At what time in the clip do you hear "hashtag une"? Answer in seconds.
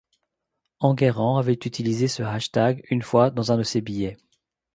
2.23-3.03